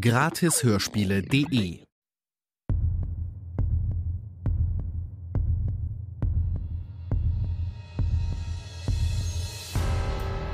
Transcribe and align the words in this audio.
Gratishörspiele.de 0.00 1.82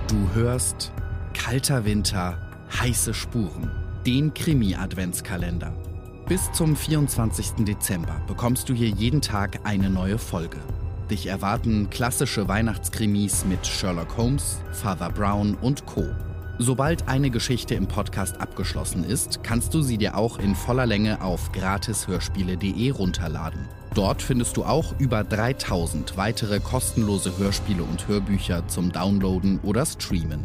Du 0.08 0.34
hörst 0.34 0.92
Kalter 1.34 1.84
Winter, 1.84 2.38
heiße 2.80 3.12
Spuren, 3.12 3.70
den 4.06 4.32
Krimi-Adventskalender. 4.32 5.72
Bis 6.26 6.50
zum 6.52 6.74
24. 6.74 7.64
Dezember 7.64 8.22
bekommst 8.26 8.68
du 8.68 8.74
hier 8.74 8.88
jeden 8.88 9.20
Tag 9.20 9.60
eine 9.64 9.90
neue 9.90 10.18
Folge. 10.18 10.58
Dich 11.10 11.26
erwarten 11.26 11.90
klassische 11.90 12.48
Weihnachtskrimis 12.48 13.44
mit 13.44 13.66
Sherlock 13.66 14.16
Holmes, 14.16 14.60
Father 14.72 15.10
Brown 15.10 15.54
und 15.56 15.84
Co. 15.84 16.04
Sobald 16.58 17.08
eine 17.08 17.30
Geschichte 17.30 17.74
im 17.74 17.88
Podcast 17.88 18.40
abgeschlossen 18.40 19.02
ist, 19.02 19.42
kannst 19.42 19.74
du 19.74 19.82
sie 19.82 19.98
dir 19.98 20.16
auch 20.16 20.38
in 20.38 20.54
voller 20.54 20.86
Länge 20.86 21.20
auf 21.20 21.50
gratishörspiele.de 21.50 22.90
runterladen. 22.90 23.68
Dort 23.94 24.22
findest 24.22 24.56
du 24.56 24.64
auch 24.64 24.94
über 25.00 25.24
3000 25.24 26.16
weitere 26.16 26.60
kostenlose 26.60 27.36
Hörspiele 27.38 27.82
und 27.82 28.06
Hörbücher 28.06 28.68
zum 28.68 28.92
Downloaden 28.92 29.58
oder 29.64 29.84
Streamen. 29.84 30.44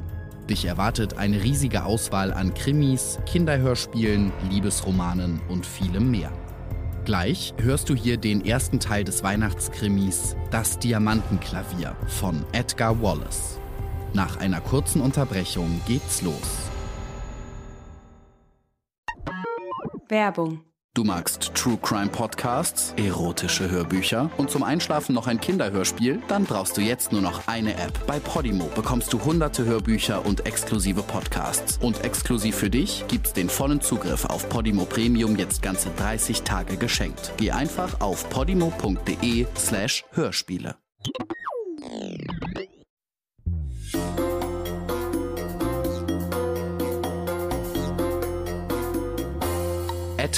Dich 0.49 0.65
erwartet 0.65 1.19
eine 1.19 1.43
riesige 1.43 1.83
Auswahl 1.83 2.33
an 2.33 2.55
Krimis, 2.55 3.19
Kinderhörspielen, 3.27 4.31
Liebesromanen 4.49 5.39
und 5.47 5.63
vielem 5.63 6.09
mehr. 6.09 6.31
Gleich 7.05 7.53
hörst 7.57 7.87
du 7.89 7.95
hier 7.95 8.17
den 8.17 8.43
ersten 8.43 8.79
Teil 8.79 9.03
des 9.03 9.23
Weihnachtskrimis 9.23 10.35
Das 10.49 10.79
Diamantenklavier 10.79 11.95
von 12.07 12.43
Edgar 12.51 12.99
Wallace. 13.01 13.58
Nach 14.13 14.37
einer 14.37 14.61
kurzen 14.61 15.01
Unterbrechung 15.01 15.81
geht's 15.87 16.21
los. 16.21 16.69
Werbung. 20.07 20.61
Du 20.95 21.03
magst 21.03 21.53
True 21.53 21.77
Crime 21.81 22.09
Podcasts, 22.09 22.93
erotische 22.97 23.69
Hörbücher 23.69 24.31
und 24.37 24.49
zum 24.49 24.63
Einschlafen 24.63 25.13
noch 25.13 25.27
ein 25.27 25.39
Kinderhörspiel? 25.39 26.19
Dann 26.27 26.45
brauchst 26.45 26.75
du 26.75 26.81
jetzt 26.81 27.11
nur 27.11 27.21
noch 27.21 27.47
eine 27.47 27.75
App. 27.75 28.07
Bei 28.07 28.19
Podimo 28.19 28.65
bekommst 28.73 29.13
du 29.13 29.23
hunderte 29.23 29.65
Hörbücher 29.65 30.25
und 30.25 30.47
exklusive 30.47 31.03
Podcasts. 31.03 31.77
Und 31.77 32.03
exklusiv 32.03 32.55
für 32.55 32.71
dich 32.71 33.05
gibt's 33.07 33.33
den 33.33 33.49
vollen 33.49 33.81
Zugriff 33.81 34.25
auf 34.25 34.49
Podimo 34.49 34.85
Premium 34.85 35.37
jetzt 35.37 35.61
ganze 35.61 35.89
30 35.91 36.41
Tage 36.41 36.75
geschenkt. 36.75 37.33
Geh 37.37 37.51
einfach 37.51 38.01
auf 38.01 38.27
podimo.de 38.29 39.45
slash 39.55 40.03
Hörspiele. 40.11 40.75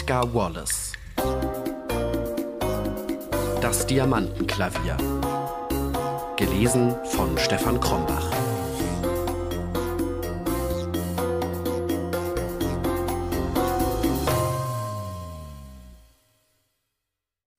Edgar 0.02 0.34
Wallace 0.34 0.94
Das 3.62 3.86
Diamantenklavier 3.86 4.98
Gelesen 6.38 6.96
von 7.06 7.38
Stefan 7.38 7.80
Krombach 7.80 8.32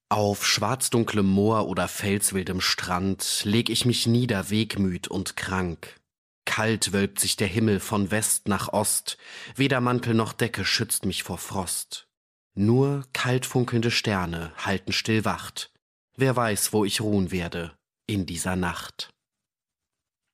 Auf 0.09 0.45
schwarzdunklem 0.45 1.27
Moor 1.27 1.69
oder 1.69 1.87
felswildem 1.87 2.61
Strand 2.61 3.43
leg 3.45 3.71
ich 3.71 3.87
mich 3.87 4.09
nieder, 4.09 4.51
wegmüd 4.51 5.07
und 5.07 5.37
krank. 5.37 6.01
Kalt 6.45 6.93
wölbt 6.93 7.21
sich 7.21 7.37
der 7.37 7.47
Himmel 7.47 7.79
von 7.79 8.11
West 8.11 8.49
nach 8.49 8.73
Ost, 8.73 9.17
weder 9.55 9.81
Mantel 9.81 10.15
noch 10.15 10.33
Decke 10.33 10.65
schützt 10.65 11.07
mich 11.07 11.23
vor 11.23 11.39
Frost. 11.39 12.09
Nur 12.55 13.05
kalt 13.15 13.47
funkelnde 13.47 13.91
Sterne 13.91 14.53
halten 14.59 14.93
still 14.93 15.25
Wacht. 15.25 15.73
Wer 16.17 16.37
weiß, 16.37 16.75
wo 16.75 16.85
ich 16.85 17.01
ruhen 17.01 17.31
werde 17.31 17.73
in 18.07 18.27
dieser 18.27 18.57
Nacht. 18.57 19.11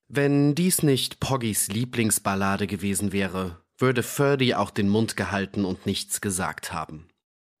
Wenn 0.09 0.53
dies 0.53 0.83
nicht 0.83 1.21
Poggys 1.21 1.69
Lieblingsballade 1.69 2.67
gewesen 2.67 3.13
wäre, 3.13 3.61
würde 3.77 4.03
Ferdy 4.03 4.53
auch 4.53 4.71
den 4.71 4.89
Mund 4.89 5.15
gehalten 5.15 5.63
und 5.63 5.85
nichts 5.85 6.19
gesagt 6.19 6.73
haben. 6.73 7.07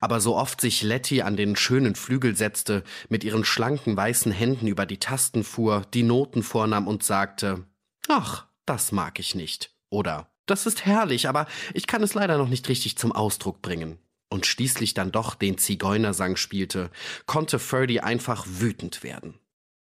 Aber 0.01 0.19
so 0.19 0.35
oft 0.35 0.59
sich 0.59 0.81
Letty 0.81 1.21
an 1.21 1.37
den 1.37 1.55
schönen 1.55 1.95
Flügel 1.95 2.35
setzte, 2.35 2.83
mit 3.07 3.23
ihren 3.23 3.45
schlanken 3.45 3.95
weißen 3.95 4.31
Händen 4.31 4.67
über 4.67 4.85
die 4.85 4.97
Tasten 4.97 5.43
fuhr, 5.43 5.85
die 5.93 6.03
Noten 6.03 6.43
vornahm 6.43 6.87
und 6.87 7.03
sagte, 7.03 7.65
Ach, 8.09 8.47
das 8.65 8.91
mag 8.91 9.19
ich 9.19 9.35
nicht. 9.35 9.73
Oder 9.89 10.29
Das 10.45 10.65
ist 10.65 10.85
herrlich, 10.85 11.29
aber 11.29 11.47
ich 11.73 11.87
kann 11.87 12.03
es 12.03 12.13
leider 12.13 12.37
noch 12.37 12.49
nicht 12.49 12.67
richtig 12.67 12.97
zum 12.97 13.11
Ausdruck 13.11 13.61
bringen 13.61 13.99
und 14.29 14.45
schließlich 14.45 14.93
dann 14.93 15.11
doch 15.11 15.35
den 15.35 15.57
Zigeunersang 15.57 16.35
spielte, 16.35 16.89
konnte 17.25 17.59
Ferdy 17.59 17.99
einfach 17.99 18.45
wütend 18.47 19.03
werden. 19.03 19.39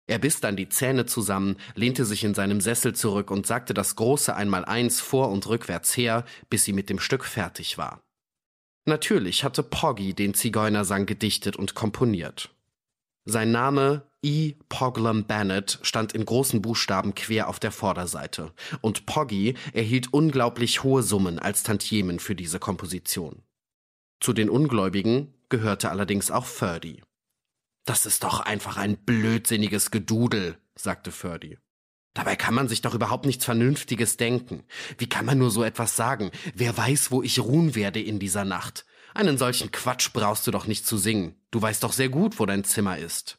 Er 0.08 0.18
biss 0.18 0.40
dann 0.40 0.56
die 0.56 0.68
Zähne 0.68 1.06
zusammen, 1.06 1.56
lehnte 1.74 2.04
sich 2.04 2.22
in 2.22 2.34
seinem 2.34 2.60
Sessel 2.60 2.94
zurück 2.94 3.30
und 3.30 3.46
sagte 3.46 3.74
das 3.74 3.96
große 3.96 4.34
Einmaleins 4.34 5.00
vor 5.00 5.30
und 5.30 5.48
rückwärts 5.48 5.96
her, 5.96 6.24
bis 6.48 6.64
sie 6.64 6.72
mit 6.72 6.88
dem 6.88 7.00
Stück 7.00 7.24
fertig 7.24 7.76
war. 7.76 8.02
Natürlich 8.84 9.42
hatte 9.42 9.64
Poggy 9.64 10.14
den 10.14 10.32
Zigeunersang 10.32 11.06
gedichtet 11.06 11.56
und 11.56 11.74
komponiert. 11.74 12.50
Sein 13.24 13.50
Name 13.50 14.06
E. 14.22 14.54
Poglum 14.68 15.24
Bennett 15.24 15.80
stand 15.82 16.12
in 16.12 16.24
großen 16.24 16.62
Buchstaben 16.62 17.16
quer 17.16 17.48
auf 17.48 17.58
der 17.58 17.72
Vorderseite, 17.72 18.52
und 18.80 19.06
Poggy 19.06 19.54
erhielt 19.72 20.12
unglaublich 20.12 20.84
hohe 20.84 21.02
Summen 21.02 21.40
als 21.40 21.64
Tantiemen 21.64 22.20
für 22.20 22.36
diese 22.36 22.60
Komposition. 22.60 23.42
Zu 24.20 24.32
den 24.32 24.50
Ungläubigen 24.50 25.34
gehörte 25.48 25.90
allerdings 25.90 26.30
auch 26.30 26.46
Ferdy. 26.46 27.02
Das 27.84 28.06
ist 28.06 28.24
doch 28.24 28.40
einfach 28.40 28.76
ein 28.76 28.96
blödsinniges 28.96 29.90
Gedudel, 29.90 30.58
sagte 30.74 31.12
Ferdy. 31.12 31.58
Dabei 32.14 32.34
kann 32.34 32.54
man 32.54 32.66
sich 32.66 32.80
doch 32.80 32.94
überhaupt 32.94 33.26
nichts 33.26 33.44
Vernünftiges 33.44 34.16
denken. 34.16 34.64
Wie 34.96 35.08
kann 35.08 35.26
man 35.26 35.38
nur 35.38 35.50
so 35.50 35.62
etwas 35.62 35.96
sagen? 35.96 36.30
Wer 36.54 36.76
weiß, 36.76 37.10
wo 37.10 37.22
ich 37.22 37.38
ruhen 37.38 37.74
werde 37.74 38.00
in 38.00 38.18
dieser 38.18 38.44
Nacht? 38.44 38.86
Einen 39.14 39.38
solchen 39.38 39.70
Quatsch 39.70 40.12
brauchst 40.12 40.46
du 40.46 40.50
doch 40.50 40.66
nicht 40.66 40.86
zu 40.86 40.96
singen. 40.96 41.36
Du 41.50 41.60
weißt 41.60 41.82
doch 41.82 41.92
sehr 41.92 42.08
gut, 42.08 42.40
wo 42.40 42.46
dein 42.46 42.64
Zimmer 42.64 42.98
ist. 42.98 43.38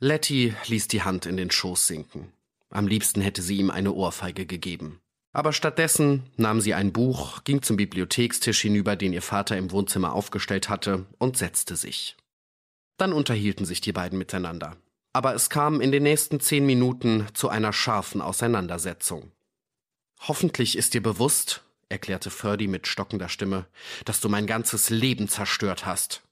Letty 0.00 0.54
ließ 0.66 0.88
die 0.88 1.02
Hand 1.02 1.24
in 1.24 1.36
den 1.36 1.52
Schoß 1.52 1.86
sinken. 1.86 2.32
Am 2.68 2.88
liebsten 2.88 3.20
hätte 3.20 3.42
sie 3.42 3.58
ihm 3.58 3.70
eine 3.70 3.92
Ohrfeige 3.92 4.44
gegeben. 4.44 5.00
Aber 5.34 5.52
stattdessen 5.52 6.22
nahm 6.36 6.60
sie 6.60 6.74
ein 6.74 6.92
Buch, 6.92 7.42
ging 7.42 7.60
zum 7.60 7.76
Bibliothekstisch 7.76 8.60
hinüber, 8.62 8.94
den 8.94 9.12
ihr 9.12 9.20
Vater 9.20 9.58
im 9.58 9.72
Wohnzimmer 9.72 10.12
aufgestellt 10.12 10.68
hatte, 10.68 11.06
und 11.18 11.36
setzte 11.36 11.74
sich. 11.74 12.16
Dann 12.98 13.12
unterhielten 13.12 13.66
sich 13.66 13.80
die 13.80 13.92
beiden 13.92 14.16
miteinander. 14.16 14.76
Aber 15.12 15.34
es 15.34 15.50
kam 15.50 15.80
in 15.80 15.90
den 15.90 16.04
nächsten 16.04 16.38
zehn 16.38 16.64
Minuten 16.64 17.26
zu 17.34 17.48
einer 17.48 17.72
scharfen 17.72 18.22
Auseinandersetzung. 18.22 19.32
Hoffentlich 20.20 20.78
ist 20.78 20.94
dir 20.94 21.02
bewusst, 21.02 21.64
erklärte 21.88 22.30
Ferdy 22.30 22.68
mit 22.68 22.86
stockender 22.86 23.28
Stimme, 23.28 23.66
dass 24.04 24.20
du 24.20 24.28
mein 24.28 24.46
ganzes 24.46 24.88
Leben 24.88 25.28
zerstört 25.28 25.84
hast. 25.84 26.22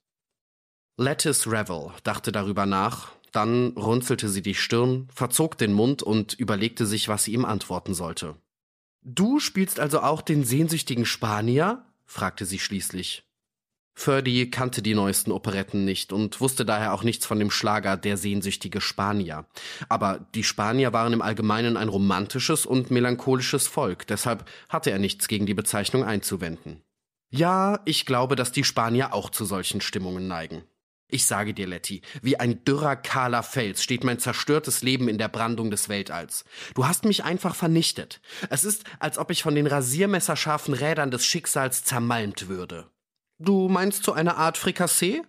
Lettice 0.95 1.47
Revel 1.47 1.91
dachte 2.03 2.31
darüber 2.31 2.65
nach, 2.65 3.11
dann 3.33 3.73
runzelte 3.75 4.29
sie 4.29 4.41
die 4.41 4.55
Stirn, 4.55 5.09
verzog 5.13 5.57
den 5.57 5.73
Mund 5.73 6.03
und 6.03 6.33
überlegte 6.33 6.85
sich, 6.85 7.09
was 7.09 7.25
sie 7.25 7.33
ihm 7.33 7.43
antworten 7.43 7.93
sollte. 7.93 8.35
Du 9.05 9.39
spielst 9.39 9.79
also 9.79 10.01
auch 10.01 10.21
den 10.21 10.43
sehnsüchtigen 10.43 11.05
Spanier? 11.05 11.85
fragte 12.05 12.45
sie 12.45 12.59
schließlich. 12.59 13.23
Ferdy 13.95 14.49
kannte 14.49 14.81
die 14.81 14.95
neuesten 14.95 15.31
Operetten 15.31 15.85
nicht 15.85 16.13
und 16.13 16.41
wusste 16.41 16.65
daher 16.65 16.93
auch 16.93 17.03
nichts 17.03 17.25
von 17.25 17.37
dem 17.37 17.51
Schlager 17.51 17.95
Der 17.95 18.17
sehnsüchtige 18.17 18.81
Spanier. 18.81 19.45
Aber 19.87 20.25
die 20.33 20.43
Spanier 20.43 20.93
waren 20.93 21.13
im 21.13 21.21
Allgemeinen 21.21 21.77
ein 21.77 21.89
romantisches 21.89 22.65
und 22.65 22.91
melancholisches 22.91 23.67
Volk, 23.67 24.07
deshalb 24.07 24.49
hatte 24.69 24.89
er 24.89 24.99
nichts 24.99 25.27
gegen 25.27 25.45
die 25.45 25.53
Bezeichnung 25.53 26.03
einzuwenden. 26.03 26.81
Ja, 27.29 27.81
ich 27.85 28.05
glaube, 28.05 28.35
dass 28.35 28.51
die 28.51 28.63
Spanier 28.63 29.13
auch 29.13 29.29
zu 29.29 29.45
solchen 29.45 29.81
Stimmungen 29.81 30.27
neigen. 30.27 30.63
Ich 31.07 31.25
sage 31.25 31.53
dir, 31.53 31.67
Letty, 31.67 32.01
wie 32.21 32.39
ein 32.39 32.63
dürrer, 32.65 32.95
kahler 32.95 33.43
Fels 33.43 33.83
steht 33.83 34.03
mein 34.03 34.19
zerstörtes 34.19 34.81
Leben 34.81 35.07
in 35.07 35.17
der 35.17 35.27
Brandung 35.27 35.69
des 35.69 35.87
Weltalls. 35.89 36.43
Du 36.73 36.87
hast 36.87 37.05
mich 37.05 37.23
einfach 37.23 37.55
vernichtet. 37.55 38.19
Es 38.49 38.63
ist, 38.63 38.83
als 38.99 39.17
ob 39.17 39.29
ich 39.29 39.43
von 39.43 39.53
den 39.53 39.67
rasiermesserscharfen 39.67 40.73
Rädern 40.73 41.11
des 41.11 41.25
Schicksals 41.25 41.83
zermalmt 41.83 42.47
würde. 42.47 42.89
Du 43.37 43.67
meinst 43.67 44.03
so 44.03 44.13
eine 44.13 44.37
Art 44.37 44.57
Frikassee? 44.57 45.21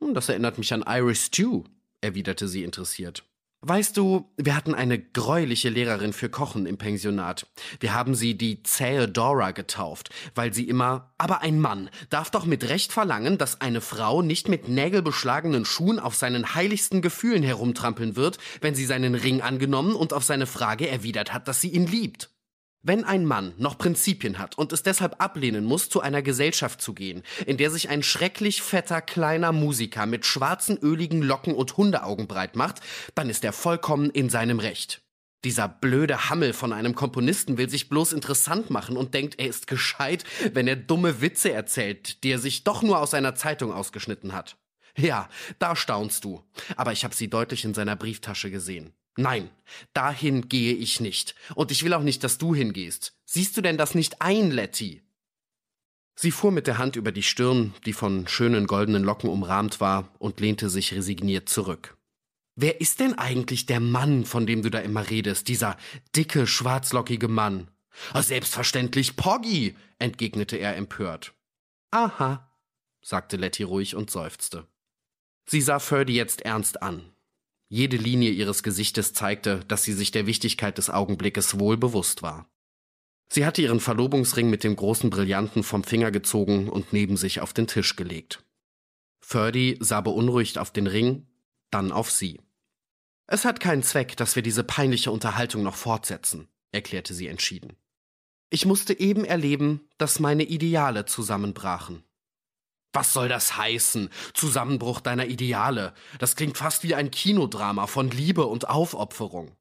Hm, 0.00 0.14
das 0.14 0.28
erinnert 0.28 0.58
mich 0.58 0.72
an 0.72 0.84
Irish 0.86 1.22
Stew, 1.22 1.64
erwiderte 2.00 2.46
sie 2.46 2.64
interessiert. 2.64 3.24
Weißt 3.64 3.96
du, 3.96 4.28
wir 4.36 4.56
hatten 4.56 4.74
eine 4.74 4.98
greuliche 4.98 5.68
Lehrerin 5.68 6.12
für 6.12 6.28
Kochen 6.28 6.66
im 6.66 6.78
Pensionat. 6.78 7.46
Wir 7.78 7.94
haben 7.94 8.16
sie 8.16 8.36
die 8.36 8.64
zähe 8.64 9.06
Dora 9.06 9.52
getauft, 9.52 10.10
weil 10.34 10.52
sie 10.52 10.68
immer, 10.68 11.12
aber 11.16 11.42
ein 11.42 11.60
Mann 11.60 11.88
darf 12.10 12.32
doch 12.32 12.44
mit 12.44 12.68
Recht 12.68 12.92
verlangen, 12.92 13.38
dass 13.38 13.60
eine 13.60 13.80
Frau 13.80 14.20
nicht 14.20 14.48
mit 14.48 14.68
nägelbeschlagenen 14.68 15.64
Schuhen 15.64 16.00
auf 16.00 16.16
seinen 16.16 16.56
heiligsten 16.56 17.02
Gefühlen 17.02 17.44
herumtrampeln 17.44 18.16
wird, 18.16 18.38
wenn 18.60 18.74
sie 18.74 18.84
seinen 18.84 19.14
Ring 19.14 19.42
angenommen 19.42 19.94
und 19.94 20.12
auf 20.12 20.24
seine 20.24 20.46
Frage 20.46 20.88
erwidert 20.88 21.32
hat, 21.32 21.46
dass 21.46 21.60
sie 21.60 21.70
ihn 21.70 21.86
liebt. 21.86 22.31
Wenn 22.84 23.04
ein 23.04 23.24
Mann 23.24 23.54
noch 23.58 23.78
Prinzipien 23.78 24.40
hat 24.40 24.58
und 24.58 24.72
es 24.72 24.82
deshalb 24.82 25.22
ablehnen 25.22 25.64
muss, 25.64 25.88
zu 25.88 26.00
einer 26.00 26.20
Gesellschaft 26.20 26.82
zu 26.82 26.94
gehen, 26.94 27.22
in 27.46 27.56
der 27.56 27.70
sich 27.70 27.90
ein 27.90 28.02
schrecklich 28.02 28.60
fetter 28.60 29.00
kleiner 29.00 29.52
Musiker 29.52 30.04
mit 30.04 30.26
schwarzen 30.26 30.78
öligen 30.78 31.22
Locken 31.22 31.54
und 31.54 31.76
Hundeaugen 31.76 32.26
breit 32.26 32.56
macht, 32.56 32.80
dann 33.14 33.30
ist 33.30 33.44
er 33.44 33.52
vollkommen 33.52 34.10
in 34.10 34.30
seinem 34.30 34.58
Recht. 34.58 35.00
Dieser 35.44 35.68
blöde 35.68 36.28
Hammel 36.28 36.52
von 36.52 36.72
einem 36.72 36.96
Komponisten 36.96 37.56
will 37.56 37.68
sich 37.68 37.88
bloß 37.88 38.12
interessant 38.12 38.70
machen 38.70 38.96
und 38.96 39.14
denkt, 39.14 39.38
er 39.38 39.46
ist 39.46 39.68
gescheit, 39.68 40.24
wenn 40.52 40.66
er 40.66 40.74
dumme 40.74 41.20
Witze 41.20 41.52
erzählt, 41.52 42.24
die 42.24 42.30
er 42.32 42.40
sich 42.40 42.64
doch 42.64 42.82
nur 42.82 42.98
aus 42.98 43.14
einer 43.14 43.36
Zeitung 43.36 43.72
ausgeschnitten 43.72 44.32
hat. 44.32 44.56
Ja, 44.96 45.28
da 45.60 45.76
staunst 45.76 46.24
du. 46.24 46.42
Aber 46.76 46.92
ich 46.92 47.04
habe 47.04 47.14
sie 47.14 47.30
deutlich 47.30 47.64
in 47.64 47.74
seiner 47.74 47.96
Brieftasche 47.96 48.50
gesehen. 48.50 48.92
Nein, 49.16 49.50
dahin 49.92 50.48
gehe 50.48 50.74
ich 50.74 51.00
nicht. 51.00 51.34
Und 51.54 51.70
ich 51.70 51.84
will 51.84 51.92
auch 51.94 52.02
nicht, 52.02 52.24
dass 52.24 52.38
du 52.38 52.54
hingehst. 52.54 53.14
Siehst 53.24 53.56
du 53.56 53.60
denn 53.60 53.76
das 53.76 53.94
nicht 53.94 54.22
ein, 54.22 54.50
Letty? 54.50 55.02
Sie 56.14 56.30
fuhr 56.30 56.52
mit 56.52 56.66
der 56.66 56.78
Hand 56.78 56.96
über 56.96 57.12
die 57.12 57.22
Stirn, 57.22 57.74
die 57.84 57.92
von 57.92 58.28
schönen 58.28 58.66
goldenen 58.66 59.04
Locken 59.04 59.30
umrahmt 59.30 59.80
war, 59.80 60.14
und 60.18 60.40
lehnte 60.40 60.70
sich 60.70 60.94
resigniert 60.94 61.48
zurück. 61.48 61.96
Wer 62.54 62.80
ist 62.80 63.00
denn 63.00 63.18
eigentlich 63.18 63.66
der 63.66 63.80
Mann, 63.80 64.24
von 64.24 64.46
dem 64.46 64.62
du 64.62 64.70
da 64.70 64.78
immer 64.78 65.08
redest, 65.08 65.48
dieser 65.48 65.76
dicke, 66.14 66.46
schwarzlockige 66.46 67.28
Mann? 67.28 67.70
Ah, 68.12 68.22
selbstverständlich 68.22 69.16
Poggy, 69.16 69.74
entgegnete 69.98 70.56
er 70.56 70.76
empört. 70.76 71.34
Aha, 71.90 72.50
sagte 73.02 73.36
Letty 73.36 73.62
ruhig 73.62 73.96
und 73.96 74.10
seufzte. 74.10 74.66
Sie 75.46 75.60
sah 75.60 75.78
Ferdy 75.78 76.14
jetzt 76.14 76.42
ernst 76.42 76.82
an. 76.82 77.12
Jede 77.72 77.96
Linie 77.96 78.32
ihres 78.32 78.62
Gesichtes 78.62 79.14
zeigte, 79.14 79.60
dass 79.66 79.82
sie 79.82 79.94
sich 79.94 80.10
der 80.10 80.26
Wichtigkeit 80.26 80.76
des 80.76 80.90
Augenblickes 80.90 81.58
wohl 81.58 81.78
bewusst 81.78 82.22
war. 82.22 82.46
Sie 83.30 83.46
hatte 83.46 83.62
ihren 83.62 83.80
Verlobungsring 83.80 84.50
mit 84.50 84.62
dem 84.62 84.76
großen 84.76 85.08
Brillanten 85.08 85.62
vom 85.62 85.82
Finger 85.82 86.10
gezogen 86.10 86.68
und 86.68 86.92
neben 86.92 87.16
sich 87.16 87.40
auf 87.40 87.54
den 87.54 87.66
Tisch 87.66 87.96
gelegt. 87.96 88.44
Ferdy 89.20 89.78
sah 89.80 90.02
beunruhigt 90.02 90.58
auf 90.58 90.70
den 90.70 90.86
Ring, 90.86 91.26
dann 91.70 91.92
auf 91.92 92.10
sie. 92.10 92.42
Es 93.26 93.46
hat 93.46 93.58
keinen 93.58 93.82
Zweck, 93.82 94.18
dass 94.18 94.36
wir 94.36 94.42
diese 94.42 94.64
peinliche 94.64 95.10
Unterhaltung 95.10 95.62
noch 95.62 95.76
fortsetzen, 95.76 96.48
erklärte 96.72 97.14
sie 97.14 97.28
entschieden. 97.28 97.78
Ich 98.50 98.66
musste 98.66 99.00
eben 99.00 99.24
erleben, 99.24 99.88
dass 99.96 100.20
meine 100.20 100.44
Ideale 100.44 101.06
zusammenbrachen. 101.06 102.04
Was 102.92 103.12
soll 103.12 103.28
das 103.28 103.56
heißen? 103.56 104.10
Zusammenbruch 104.34 105.00
deiner 105.00 105.26
Ideale. 105.26 105.94
Das 106.18 106.36
klingt 106.36 106.58
fast 106.58 106.82
wie 106.82 106.94
ein 106.94 107.10
Kinodrama 107.10 107.86
von 107.86 108.10
Liebe 108.10 108.46
und 108.46 108.68
Aufopferung. 108.68 109.56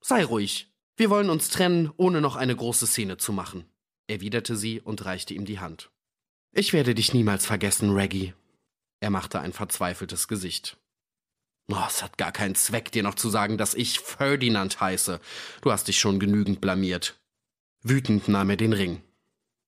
Sei 0.00 0.24
ruhig. 0.24 0.72
Wir 0.96 1.10
wollen 1.10 1.30
uns 1.30 1.50
trennen, 1.50 1.92
ohne 1.96 2.20
noch 2.20 2.36
eine 2.36 2.56
große 2.56 2.86
Szene 2.86 3.18
zu 3.18 3.32
machen, 3.32 3.66
erwiderte 4.06 4.56
sie 4.56 4.80
und 4.80 5.04
reichte 5.04 5.34
ihm 5.34 5.44
die 5.44 5.60
Hand. 5.60 5.90
Ich 6.52 6.72
werde 6.72 6.94
dich 6.94 7.12
niemals 7.12 7.44
vergessen, 7.44 7.90
Reggie. 7.90 8.32
Er 9.00 9.10
machte 9.10 9.40
ein 9.40 9.52
verzweifeltes 9.52 10.26
Gesicht. 10.26 10.78
Oh, 11.68 11.82
es 11.86 12.02
hat 12.02 12.16
gar 12.16 12.32
keinen 12.32 12.54
Zweck, 12.54 12.92
dir 12.92 13.02
noch 13.02 13.16
zu 13.16 13.28
sagen, 13.28 13.58
dass 13.58 13.74
ich 13.74 14.00
Ferdinand 14.00 14.80
heiße. 14.80 15.20
Du 15.60 15.70
hast 15.70 15.88
dich 15.88 15.98
schon 15.98 16.18
genügend 16.18 16.60
blamiert. 16.60 17.20
Wütend 17.82 18.28
nahm 18.28 18.50
er 18.50 18.56
den 18.56 18.72
Ring. 18.72 19.02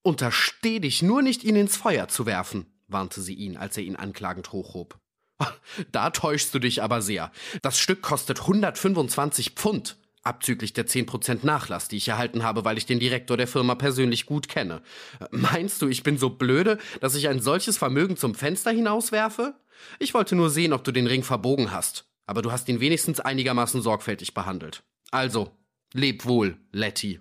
Untersteh 0.02 0.80
dich 0.80 1.02
nur 1.02 1.22
nicht, 1.22 1.44
ihn 1.44 1.56
ins 1.56 1.76
Feuer 1.76 2.08
zu 2.08 2.24
werfen, 2.24 2.66
warnte 2.88 3.20
sie 3.22 3.34
ihn, 3.34 3.56
als 3.56 3.76
er 3.76 3.84
ihn 3.84 3.96
anklagend 3.96 4.52
hochhob. 4.52 4.98
Da 5.92 6.10
täuschst 6.10 6.52
du 6.52 6.58
dich 6.58 6.82
aber 6.82 7.02
sehr. 7.02 7.30
Das 7.62 7.78
Stück 7.78 8.02
kostet 8.02 8.40
125 8.40 9.50
Pfund, 9.50 9.96
abzüglich 10.22 10.72
der 10.72 10.86
10% 10.86 11.44
Nachlass, 11.44 11.88
die 11.88 11.96
ich 11.96 12.08
erhalten 12.08 12.42
habe, 12.42 12.64
weil 12.64 12.78
ich 12.78 12.86
den 12.86 12.98
Direktor 12.98 13.36
der 13.36 13.46
Firma 13.46 13.74
persönlich 13.74 14.26
gut 14.26 14.48
kenne. 14.48 14.82
Meinst 15.30 15.80
du, 15.80 15.88
ich 15.88 16.02
bin 16.02 16.18
so 16.18 16.30
blöde, 16.30 16.78
dass 17.00 17.14
ich 17.14 17.28
ein 17.28 17.40
solches 17.40 17.78
Vermögen 17.78 18.16
zum 18.16 18.34
Fenster 18.34 18.70
hinauswerfe? 18.70 19.54
Ich 19.98 20.14
wollte 20.14 20.34
nur 20.34 20.50
sehen, 20.50 20.72
ob 20.72 20.84
du 20.84 20.92
den 20.92 21.06
Ring 21.06 21.22
verbogen 21.22 21.70
hast, 21.70 22.08
aber 22.26 22.42
du 22.42 22.50
hast 22.50 22.68
ihn 22.68 22.80
wenigstens 22.80 23.20
einigermaßen 23.20 23.80
sorgfältig 23.80 24.34
behandelt. 24.34 24.82
Also, 25.10 25.56
leb 25.92 26.26
wohl, 26.26 26.58
Letty. 26.72 27.20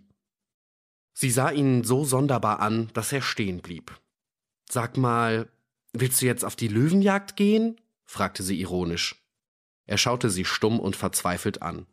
Sie 1.13 1.31
sah 1.31 1.49
ihn 1.49 1.83
so 1.83 2.03
sonderbar 2.03 2.59
an, 2.59 2.89
dass 2.93 3.11
er 3.11 3.21
stehen 3.21 3.61
blieb. 3.61 3.91
Sag 4.69 4.97
mal, 4.97 5.50
Willst 5.94 6.22
du 6.22 6.25
jetzt 6.25 6.46
auf 6.46 6.56
die 6.56 6.67
Löwenjagd 6.67 7.36
gehen? 7.36 7.79
fragte 8.06 8.44
sie 8.44 8.60
ironisch. 8.60 9.15
Er 9.86 9.98
schaute 9.98 10.29
sie 10.29 10.46
stumm 10.46 10.79
und 10.79 10.96
verzweifelt 10.96 11.62
an. 11.62 11.88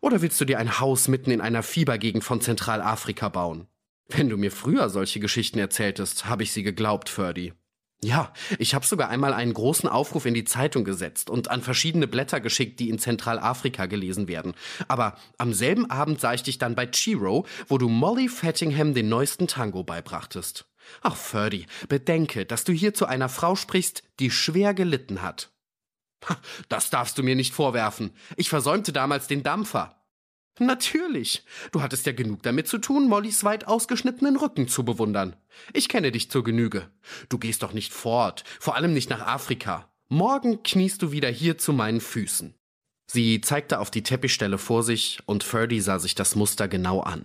Oder 0.00 0.20
willst 0.20 0.40
du 0.40 0.44
dir 0.44 0.58
ein 0.58 0.80
Haus 0.80 1.06
mitten 1.06 1.30
in 1.30 1.40
einer 1.40 1.62
Fiebergegend 1.62 2.24
von 2.24 2.40
Zentralafrika 2.40 3.28
bauen? 3.28 3.68
Wenn 4.08 4.28
du 4.28 4.36
mir 4.36 4.50
früher 4.50 4.88
solche 4.90 5.20
Geschichten 5.20 5.58
erzähltest, 5.58 6.26
habe 6.26 6.42
ich 6.42 6.52
sie 6.52 6.64
geglaubt, 6.64 7.08
Ferdy. 7.08 7.52
Ja, 8.04 8.32
ich 8.58 8.74
habe 8.74 8.84
sogar 8.84 9.10
einmal 9.10 9.32
einen 9.32 9.54
großen 9.54 9.88
Aufruf 9.88 10.26
in 10.26 10.34
die 10.34 10.42
Zeitung 10.42 10.82
gesetzt 10.82 11.30
und 11.30 11.52
an 11.52 11.62
verschiedene 11.62 12.08
Blätter 12.08 12.40
geschickt, 12.40 12.80
die 12.80 12.88
in 12.88 12.98
Zentralafrika 12.98 13.86
gelesen 13.86 14.26
werden. 14.26 14.54
Aber 14.88 15.16
am 15.38 15.52
selben 15.52 15.88
Abend 15.88 16.20
sah 16.20 16.34
ich 16.34 16.42
dich 16.42 16.58
dann 16.58 16.74
bei 16.74 16.86
Chiro, 16.86 17.46
wo 17.68 17.78
du 17.78 17.88
Molly 17.88 18.28
Fattingham 18.28 18.92
den 18.92 19.08
neuesten 19.08 19.46
Tango 19.46 19.84
beibrachtest. 19.84 20.66
Ach, 21.00 21.16
Ferdy, 21.16 21.66
bedenke, 21.88 22.46
dass 22.46 22.64
du 22.64 22.72
hier 22.72 22.94
zu 22.94 23.06
einer 23.06 23.28
Frau 23.28 23.56
sprichst, 23.56 24.02
die 24.20 24.30
schwer 24.30 24.74
gelitten 24.74 25.22
hat. 25.22 25.50
Das 26.68 26.90
darfst 26.90 27.18
du 27.18 27.22
mir 27.22 27.34
nicht 27.34 27.52
vorwerfen. 27.52 28.12
Ich 28.36 28.48
versäumte 28.48 28.92
damals 28.92 29.26
den 29.26 29.42
Dampfer. 29.42 30.02
Natürlich. 30.58 31.44
Du 31.72 31.82
hattest 31.82 32.06
ja 32.06 32.12
genug 32.12 32.42
damit 32.42 32.68
zu 32.68 32.78
tun, 32.78 33.08
Mollys 33.08 33.42
weit 33.42 33.66
ausgeschnittenen 33.66 34.36
Rücken 34.36 34.68
zu 34.68 34.84
bewundern. 34.84 35.34
Ich 35.72 35.88
kenne 35.88 36.12
dich 36.12 36.30
zur 36.30 36.44
Genüge. 36.44 36.90
Du 37.28 37.38
gehst 37.38 37.62
doch 37.62 37.72
nicht 37.72 37.92
fort, 37.92 38.44
vor 38.60 38.76
allem 38.76 38.92
nicht 38.92 39.10
nach 39.10 39.26
Afrika. 39.26 39.88
Morgen 40.08 40.62
kniest 40.62 41.00
du 41.02 41.10
wieder 41.10 41.30
hier 41.30 41.56
zu 41.56 41.72
meinen 41.72 42.00
Füßen. 42.00 42.54
Sie 43.10 43.40
zeigte 43.40 43.78
auf 43.78 43.90
die 43.90 44.02
Teppichstelle 44.02 44.58
vor 44.58 44.82
sich 44.82 45.20
und 45.26 45.42
Ferdy 45.42 45.80
sah 45.80 45.98
sich 45.98 46.14
das 46.14 46.34
Muster 46.34 46.68
genau 46.68 47.00
an. 47.00 47.24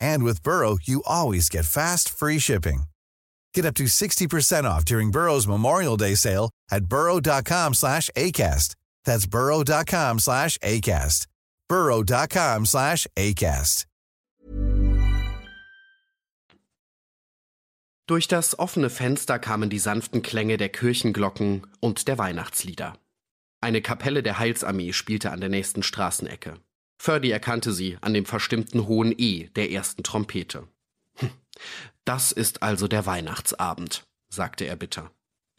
And 0.00 0.22
with 0.22 0.42
Burrow, 0.42 0.78
you 0.82 1.02
always 1.06 1.48
get 1.48 1.64
fast, 1.64 2.08
free 2.08 2.38
shipping. 2.38 2.84
Get 3.54 3.64
up 3.64 3.74
to 3.74 3.84
60% 3.84 4.64
off 4.64 4.84
during 4.84 5.10
Burrow's 5.10 5.46
Memorial 5.46 5.96
Day 5.96 6.14
sale 6.14 6.50
at 6.70 6.86
burrow.com 6.86 7.74
slash 7.74 8.10
ACAST. 8.16 8.74
That's 9.04 9.26
burrow.com 9.26 10.18
slash 10.18 10.58
ACAST. 10.58 11.26
burrow.com 11.68 12.66
slash 12.66 13.06
ACAST. 13.16 13.86
Durch 18.06 18.28
das 18.28 18.58
offene 18.58 18.90
Fenster 18.90 19.38
kamen 19.38 19.70
die 19.70 19.78
sanften 19.78 20.20
Klänge 20.20 20.58
der 20.58 20.68
Kirchenglocken 20.68 21.66
und 21.80 22.06
der 22.06 22.18
Weihnachtslieder. 22.18 22.98
Eine 23.62 23.80
Kapelle 23.80 24.22
der 24.22 24.38
Heilsarmee 24.38 24.92
spielte 24.92 25.30
an 25.30 25.40
der 25.40 25.48
nächsten 25.48 25.82
Straßenecke. 25.82 26.58
Ferdy 26.96 27.30
erkannte 27.30 27.72
sie 27.72 27.98
an 28.00 28.14
dem 28.14 28.24
verstimmten 28.24 28.86
hohen 28.86 29.14
E 29.16 29.48
der 29.56 29.70
ersten 29.70 30.02
Trompete. 30.02 30.68
Hm, 31.16 31.30
das 32.04 32.32
ist 32.32 32.62
also 32.62 32.88
der 32.88 33.06
Weihnachtsabend, 33.06 34.06
sagte 34.28 34.64
er 34.64 34.76
bitter. 34.76 35.10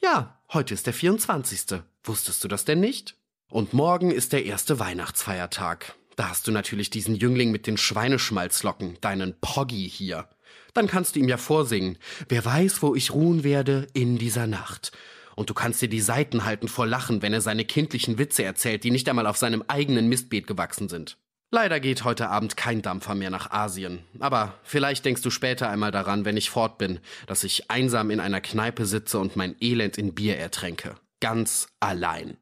Ja, 0.01 0.41
heute 0.53 0.73
ist 0.73 0.85
der 0.87 0.93
24. 0.93 1.81
Wusstest 2.03 2.43
du 2.43 2.47
das 2.47 2.65
denn 2.65 2.79
nicht? 2.79 3.17
Und 3.49 3.73
morgen 3.73 4.11
ist 4.11 4.33
der 4.33 4.45
erste 4.45 4.79
Weihnachtsfeiertag. 4.79 5.95
Da 6.15 6.29
hast 6.29 6.47
du 6.47 6.51
natürlich 6.51 6.89
diesen 6.89 7.15
Jüngling 7.15 7.51
mit 7.51 7.67
den 7.67 7.77
Schweineschmalzlocken, 7.77 8.97
deinen 9.01 9.39
Poggy 9.41 9.89
hier. 9.89 10.29
Dann 10.73 10.87
kannst 10.87 11.15
du 11.15 11.19
ihm 11.19 11.27
ja 11.27 11.37
vorsingen. 11.37 11.97
Wer 12.29 12.43
weiß, 12.43 12.81
wo 12.81 12.95
ich 12.95 13.13
ruhen 13.13 13.43
werde 13.43 13.87
in 13.93 14.17
dieser 14.17 14.47
Nacht. 14.47 14.91
Und 15.35 15.49
du 15.49 15.53
kannst 15.53 15.81
dir 15.81 15.89
die 15.89 16.01
Seiten 16.01 16.45
halten 16.45 16.67
vor 16.67 16.87
Lachen, 16.87 17.21
wenn 17.21 17.33
er 17.33 17.41
seine 17.41 17.65
kindlichen 17.65 18.17
Witze 18.17 18.43
erzählt, 18.43 18.83
die 18.83 18.91
nicht 18.91 19.09
einmal 19.09 19.27
auf 19.27 19.37
seinem 19.37 19.63
eigenen 19.67 20.07
Mistbeet 20.07 20.47
gewachsen 20.47 20.87
sind. 20.87 21.17
Leider 21.55 21.79
geht 21.79 22.03
heute 22.03 22.27
Abend 22.27 22.57
kein 22.57 22.81
Dampfer 22.81 23.15
mehr 23.15 23.29
nach 23.29 23.49
Asien. 23.49 23.99
Aber 24.19 24.59
vielleicht 24.63 25.05
denkst 25.05 25.21
du 25.21 25.29
später 25.29 25.69
einmal 25.69 25.91
daran, 25.91 26.25
wenn 26.25 26.35
ich 26.35 26.49
fort 26.49 26.77
bin, 26.77 26.99
dass 27.27 27.45
ich 27.45 27.71
einsam 27.71 28.09
in 28.11 28.19
einer 28.19 28.41
Kneipe 28.41 28.85
sitze 28.85 29.19
und 29.19 29.37
mein 29.37 29.55
Elend 29.61 29.97
in 29.97 30.13
Bier 30.13 30.37
ertränke. 30.37 30.95
Ganz 31.21 31.69
allein. 31.79 32.35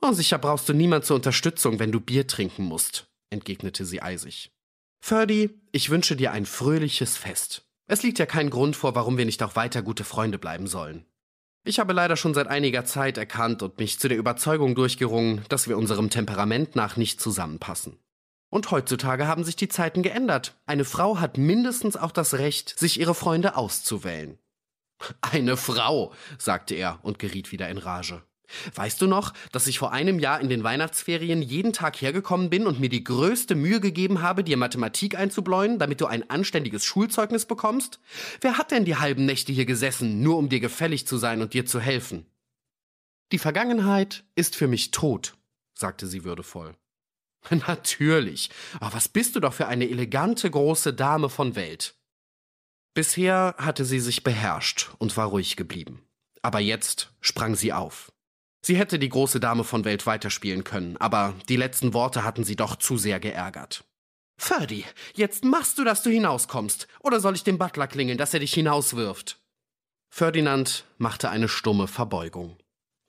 Oh, 0.00 0.12
sicher 0.12 0.38
brauchst 0.38 0.70
du 0.70 0.72
niemand 0.72 1.04
zur 1.04 1.16
Unterstützung, 1.16 1.80
wenn 1.80 1.92
du 1.92 2.00
Bier 2.00 2.26
trinken 2.26 2.64
musst, 2.64 3.08
entgegnete 3.28 3.84
sie 3.84 4.00
eisig. 4.00 4.52
Ferdy, 5.00 5.50
ich 5.72 5.90
wünsche 5.90 6.16
dir 6.16 6.32
ein 6.32 6.46
fröhliches 6.46 7.18
Fest. 7.18 7.66
Es 7.88 8.02
liegt 8.02 8.18
ja 8.18 8.24
kein 8.24 8.48
Grund 8.48 8.74
vor, 8.74 8.94
warum 8.94 9.18
wir 9.18 9.26
nicht 9.26 9.42
auch 9.42 9.54
weiter 9.54 9.82
gute 9.82 10.04
Freunde 10.04 10.38
bleiben 10.38 10.66
sollen. 10.66 11.04
Ich 11.66 11.78
habe 11.78 11.92
leider 11.92 12.16
schon 12.16 12.32
seit 12.32 12.46
einiger 12.46 12.86
Zeit 12.86 13.18
erkannt 13.18 13.62
und 13.62 13.78
mich 13.78 13.98
zu 13.98 14.08
der 14.08 14.16
Überzeugung 14.16 14.74
durchgerungen, 14.74 15.42
dass 15.50 15.68
wir 15.68 15.76
unserem 15.76 16.08
Temperament 16.08 16.74
nach 16.74 16.96
nicht 16.96 17.20
zusammenpassen. 17.20 17.98
Und 18.48 18.70
heutzutage 18.70 19.26
haben 19.26 19.44
sich 19.44 19.56
die 19.56 19.68
Zeiten 19.68 20.02
geändert. 20.02 20.56
Eine 20.66 20.84
Frau 20.84 21.18
hat 21.18 21.36
mindestens 21.36 21.96
auch 21.96 22.12
das 22.12 22.34
Recht, 22.34 22.78
sich 22.78 23.00
ihre 23.00 23.14
Freunde 23.14 23.56
auszuwählen. 23.56 24.38
Eine 25.20 25.56
Frau, 25.56 26.12
sagte 26.38 26.74
er 26.74 27.00
und 27.02 27.18
geriet 27.18 27.52
wieder 27.52 27.68
in 27.68 27.78
Rage. 27.78 28.22
Weißt 28.74 29.00
du 29.02 29.06
noch, 29.06 29.32
dass 29.52 29.66
ich 29.66 29.78
vor 29.78 29.92
einem 29.92 30.18
Jahr 30.18 30.40
in 30.40 30.48
den 30.48 30.62
Weihnachtsferien 30.62 31.42
jeden 31.42 31.72
Tag 31.72 32.00
hergekommen 32.00 32.50
bin 32.50 32.66
und 32.66 32.80
mir 32.80 32.88
die 32.88 33.02
größte 33.04 33.54
Mühe 33.54 33.80
gegeben 33.80 34.22
habe, 34.22 34.44
dir 34.44 34.56
Mathematik 34.56 35.18
einzubläuen, 35.18 35.78
damit 35.78 36.00
du 36.00 36.06
ein 36.06 36.30
anständiges 36.30 36.84
Schulzeugnis 36.84 37.46
bekommst? 37.46 38.00
Wer 38.40 38.58
hat 38.58 38.70
denn 38.70 38.84
die 38.84 38.96
halben 38.96 39.26
Nächte 39.26 39.52
hier 39.52 39.66
gesessen, 39.66 40.22
nur 40.22 40.38
um 40.38 40.48
dir 40.48 40.60
gefällig 40.60 41.06
zu 41.06 41.16
sein 41.16 41.42
und 41.42 41.54
dir 41.54 41.66
zu 41.66 41.80
helfen? 41.80 42.26
Die 43.32 43.38
Vergangenheit 43.38 44.24
ist 44.36 44.54
für 44.54 44.68
mich 44.68 44.92
tot, 44.92 45.36
sagte 45.74 46.06
sie 46.06 46.22
würdevoll. 46.22 46.76
Natürlich. 47.66 48.50
Aber 48.80 48.94
was 48.94 49.08
bist 49.08 49.36
du 49.36 49.40
doch 49.40 49.54
für 49.54 49.66
eine 49.66 49.88
elegante 49.88 50.50
große 50.50 50.94
Dame 50.94 51.28
von 51.28 51.56
Welt. 51.56 51.94
Bisher 52.94 53.54
hatte 53.58 53.84
sie 53.84 54.00
sich 54.00 54.24
beherrscht 54.24 54.90
und 54.98 55.16
war 55.16 55.26
ruhig 55.26 55.56
geblieben. 55.56 56.02
Aber 56.42 56.60
jetzt 56.60 57.12
sprang 57.20 57.54
sie 57.54 57.72
auf. 57.72 58.12
Sie 58.64 58.76
hätte 58.76 58.98
die 58.98 59.10
große 59.10 59.38
Dame 59.38 59.64
von 59.64 59.84
Welt 59.84 60.06
weiterspielen 60.06 60.64
können, 60.64 60.96
aber 60.96 61.34
die 61.48 61.56
letzten 61.56 61.94
Worte 61.94 62.24
hatten 62.24 62.42
sie 62.42 62.56
doch 62.56 62.76
zu 62.76 62.96
sehr 62.96 63.20
geärgert. 63.20 63.84
Ferdy, 64.38 64.84
jetzt 65.14 65.44
machst 65.44 65.78
du, 65.78 65.84
dass 65.84 66.02
du 66.02 66.10
hinauskommst, 66.10 66.88
oder 67.00 67.20
soll 67.20 67.34
ich 67.34 67.44
dem 67.44 67.58
Butler 67.58 67.86
klingeln, 67.86 68.18
dass 68.18 68.34
er 68.34 68.40
dich 68.40 68.52
hinauswirft? 68.54 69.40
Ferdinand 70.10 70.84
machte 70.98 71.30
eine 71.30 71.48
stumme 71.48 71.86
Verbeugung. 71.86 72.58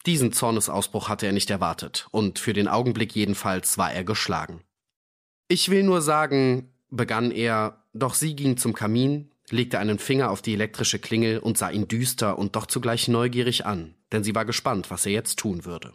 Diesen 0.07 0.31
Zornesausbruch 0.31 1.09
hatte 1.09 1.25
er 1.25 1.33
nicht 1.33 1.49
erwartet, 1.49 2.07
und 2.11 2.39
für 2.39 2.53
den 2.53 2.69
Augenblick 2.69 3.13
jedenfalls 3.13 3.77
war 3.77 3.91
er 3.91 4.05
geschlagen. 4.05 4.63
Ich 5.49 5.69
will 5.69 5.83
nur 5.83 6.01
sagen, 6.01 6.73
begann 6.89 7.29
er, 7.29 7.83
doch 7.93 8.13
sie 8.13 8.33
ging 8.33 8.55
zum 8.55 8.73
Kamin, 8.73 9.31
legte 9.49 9.79
einen 9.79 9.99
Finger 9.99 10.31
auf 10.31 10.41
die 10.41 10.53
elektrische 10.53 10.99
Klingel 10.99 11.39
und 11.39 11.57
sah 11.57 11.69
ihn 11.69 11.89
düster 11.89 12.39
und 12.39 12.55
doch 12.55 12.67
zugleich 12.67 13.09
neugierig 13.09 13.65
an, 13.65 13.95
denn 14.13 14.23
sie 14.23 14.33
war 14.33 14.45
gespannt, 14.45 14.89
was 14.91 15.05
er 15.05 15.11
jetzt 15.11 15.39
tun 15.39 15.65
würde. 15.65 15.93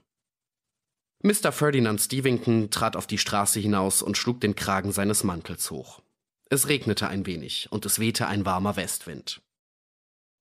Mr. 1.23 1.51
Ferdinand 1.51 1.99
Stevington 1.99 2.69
trat 2.69 2.97
auf 2.97 3.07
die 3.07 3.19
Straße 3.19 3.61
hinaus 3.61 4.03
und 4.03 4.19
schlug 4.19 4.43
den 4.43 4.57
Kragen 4.57 4.93
seines 4.93 5.25
Mantels 5.25 5.71
hoch. 5.71 6.03
Es 6.51 6.69
regnete 6.69 7.09
ein 7.09 7.25
wenig 7.25 7.69
und 7.71 7.87
es 7.87 7.99
wehte 7.99 8.27
ein 8.27 8.45
warmer 8.45 8.77
Westwind. 8.77 9.41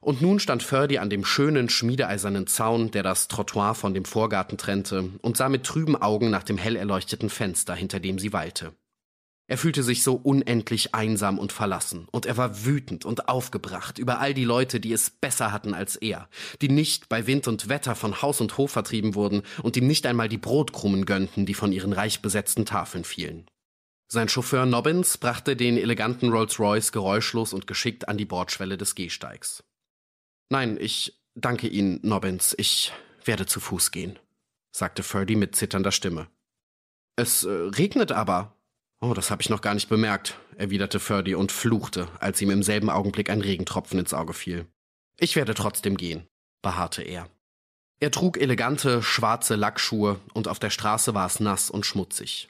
Und 0.04 0.20
nun 0.20 0.40
stand 0.40 0.64
Ferdy 0.64 0.98
an 0.98 1.12
dem 1.12 1.24
schönen 1.24 1.70
schmiedeeisernen 1.70 2.48
Zaun, 2.48 2.90
der 2.90 3.04
das 3.04 3.28
Trottoir 3.28 3.76
von 3.76 3.94
dem 3.94 4.04
Vorgarten 4.04 4.58
trennte, 4.58 5.12
und 5.22 5.38
sah 5.38 5.48
mit 5.48 5.64
trüben 5.64 5.96
Augen 5.96 6.32
nach 6.32 6.44
dem 6.44 6.58
hell 6.58 6.76
erleuchteten 6.76 7.30
Fenster, 7.30 7.76
hinter 7.76 8.00
dem 8.00 8.18
sie 8.18 8.34
weilte. 8.34 8.74
Er 9.48 9.60
fühlte 9.60 9.84
sich 9.84 10.02
so 10.02 10.16
unendlich 10.16 10.96
einsam 10.96 11.38
und 11.38 11.52
verlassen, 11.52 12.08
und 12.12 12.26
er 12.26 12.36
war 12.36 12.66
wütend 12.66 13.06
und 13.06 13.30
aufgebracht 13.30 14.00
über 14.00 14.20
all 14.20 14.34
die 14.34 14.46
Leute, 14.46 14.80
die 14.80 14.92
es 14.92 15.12
besser 15.12 15.52
hatten 15.52 15.76
als 15.76 15.98
er, 15.98 16.30
die 16.62 16.70
nicht 16.70 17.08
bei 17.08 17.28
Wind 17.28 17.48
und 17.48 17.70
Wetter 17.70 17.94
von 17.94 18.24
Haus 18.24 18.42
und 18.42 18.58
Hof 18.58 18.72
vertrieben 18.72 19.14
wurden 19.14 19.44
und 19.62 19.78
ihm 19.78 19.86
nicht 19.86 20.08
einmal 20.08 20.30
die 20.30 20.38
Brotkrumen 20.40 21.06
gönnten, 21.06 21.46
die 21.46 21.54
von 21.54 21.74
ihren 21.74 21.94
reich 21.94 22.24
besetzten 22.24 22.66
Tafeln 22.66 23.04
fielen. 23.04 23.46
Sein 24.08 24.30
Chauffeur 24.30 24.66
Nobbins 24.66 25.18
brachte 25.20 25.56
den 25.56 25.78
eleganten 25.78 26.32
Rolls-Royce 26.32 26.92
geräuschlos 26.92 27.54
und 27.54 27.68
geschickt 27.68 28.10
an 28.10 28.18
die 28.18 28.26
Bordschwelle 28.26 28.78
des 28.78 28.96
Gehsteigs. 28.96 29.64
Nein, 30.52 30.78
ich 30.82 31.18
danke 31.34 31.70
Ihnen, 31.70 32.02
Nobbins, 32.04 32.54
ich 32.58 32.92
werde 33.24 33.46
zu 33.46 33.62
Fuß 33.62 33.92
gehen, 33.92 34.20
sagte 34.76 35.02
Ferdy 35.02 35.38
mit 35.38 35.56
zitternder 35.56 35.94
Stimme. 35.94 36.28
Es 37.16 37.46
äh, 37.46 37.50
regnet 37.50 38.12
aber, 38.12 38.58
Oh, 39.00 39.14
das 39.14 39.32
habe 39.32 39.42
ich 39.42 39.50
noch 39.50 39.62
gar 39.62 39.74
nicht 39.74 39.88
bemerkt, 39.88 40.38
erwiderte 40.58 41.00
Ferdy 41.00 41.36
und 41.36 41.54
fluchte, 41.54 42.10
als 42.20 42.42
ihm 42.42 42.52
im 42.52 42.64
selben 42.64 42.90
Augenblick 42.90 43.30
ein 43.30 43.40
Regentropfen 43.40 43.98
ins 43.98 44.14
Auge 44.14 44.34
fiel. 44.34 44.68
Ich 45.18 45.38
werde 45.38 45.54
trotzdem 45.54 45.96
gehen, 45.96 46.28
beharrte 46.62 47.02
er. 47.02 47.30
Er 48.02 48.12
trug 48.12 48.38
elegante, 48.38 49.02
schwarze 49.02 49.56
Lackschuhe 49.56 50.20
und 50.34 50.50
auf 50.50 50.60
der 50.60 50.70
Straße 50.70 51.14
war 51.14 51.28
es 51.28 51.40
nass 51.40 51.72
und 51.72 51.86
schmutzig. 51.86 52.50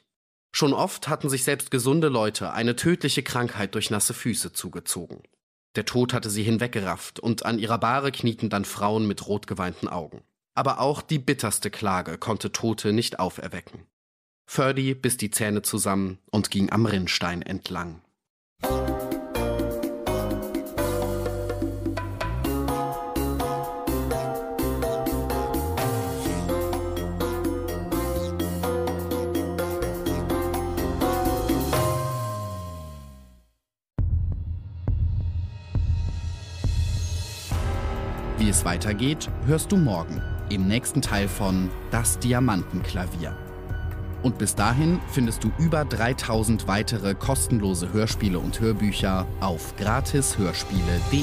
Schon 0.52 0.72
oft 0.72 1.06
hatten 1.06 1.30
sich 1.30 1.44
selbst 1.44 1.70
gesunde 1.70 2.08
Leute 2.08 2.52
eine 2.52 2.74
tödliche 2.74 3.22
Krankheit 3.22 3.76
durch 3.76 3.90
nasse 3.90 4.12
Füße 4.12 4.52
zugezogen. 4.52 5.22
Der 5.74 5.84
Tod 5.84 6.12
hatte 6.12 6.28
sie 6.28 6.42
hinweggerafft 6.42 7.18
und 7.18 7.46
an 7.46 7.58
ihrer 7.58 7.78
Bahre 7.78 8.12
knieten 8.12 8.50
dann 8.50 8.64
Frauen 8.64 9.06
mit 9.06 9.26
rotgeweinten 9.26 9.88
Augen. 9.88 10.22
Aber 10.54 10.80
auch 10.80 11.00
die 11.00 11.18
bitterste 11.18 11.70
Klage 11.70 12.18
konnte 12.18 12.52
Tote 12.52 12.92
nicht 12.92 13.18
auferwecken. 13.18 13.86
Ferdy 14.46 14.94
biss 14.94 15.16
die 15.16 15.30
Zähne 15.30 15.62
zusammen 15.62 16.18
und 16.30 16.50
ging 16.50 16.70
am 16.70 16.84
Rinnstein 16.84 17.40
entlang. 17.40 18.02
Wie 38.42 38.48
es 38.48 38.64
weitergeht, 38.64 39.30
hörst 39.46 39.70
du 39.70 39.76
morgen 39.76 40.20
im 40.48 40.66
nächsten 40.66 41.00
Teil 41.00 41.28
von 41.28 41.70
Das 41.92 42.18
Diamantenklavier. 42.18 43.36
Und 44.24 44.36
bis 44.38 44.56
dahin 44.56 44.98
findest 45.12 45.44
du 45.44 45.52
über 45.60 45.84
3000 45.84 46.66
weitere 46.66 47.14
kostenlose 47.14 47.92
Hörspiele 47.92 48.40
und 48.40 48.58
Hörbücher 48.58 49.28
auf 49.38 49.76
gratishörspiele.de. 49.76 51.22